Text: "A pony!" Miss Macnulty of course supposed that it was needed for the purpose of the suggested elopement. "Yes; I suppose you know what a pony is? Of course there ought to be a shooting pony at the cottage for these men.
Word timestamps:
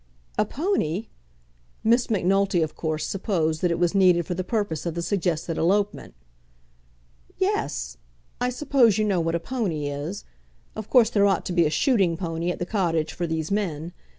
"A 0.35 0.45
pony!" 0.45 1.09
Miss 1.83 2.09
Macnulty 2.09 2.63
of 2.63 2.73
course 2.75 3.05
supposed 3.05 3.61
that 3.61 3.69
it 3.69 3.77
was 3.77 3.93
needed 3.93 4.25
for 4.25 4.33
the 4.33 4.43
purpose 4.43 4.87
of 4.87 4.95
the 4.95 5.03
suggested 5.03 5.59
elopement. 5.59 6.15
"Yes; 7.37 7.97
I 8.39 8.49
suppose 8.49 8.97
you 8.97 9.05
know 9.05 9.21
what 9.21 9.35
a 9.35 9.39
pony 9.39 9.89
is? 9.89 10.25
Of 10.75 10.89
course 10.89 11.11
there 11.11 11.27
ought 11.27 11.45
to 11.45 11.53
be 11.53 11.67
a 11.67 11.69
shooting 11.69 12.17
pony 12.17 12.49
at 12.49 12.57
the 12.57 12.65
cottage 12.65 13.13
for 13.13 13.27
these 13.27 13.51
men. 13.51 13.93